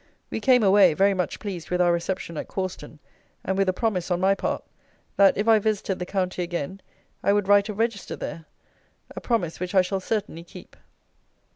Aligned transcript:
We 0.31 0.39
came 0.39 0.63
away, 0.63 0.95
very 0.95 1.13
much 1.13 1.39
pleased 1.39 1.69
with 1.69 1.79
our 1.79 1.91
reception 1.91 2.35
at 2.35 2.47
Cawston, 2.47 2.97
and 3.45 3.55
with 3.55 3.69
a 3.69 3.71
promise, 3.71 4.09
on 4.09 4.19
my 4.19 4.33
part, 4.33 4.63
that, 5.15 5.37
if 5.37 5.47
I 5.47 5.59
visited 5.59 5.99
the 5.99 6.07
county 6.07 6.41
again, 6.41 6.81
I 7.21 7.31
would 7.31 7.47
write 7.47 7.69
a 7.69 7.73
Register 7.75 8.15
there; 8.15 8.45
a 9.15 9.21
promise 9.21 9.59
which 9.59 9.75
I 9.75 9.83
shall 9.83 9.99
certainly 9.99 10.43
keep. 10.43 10.75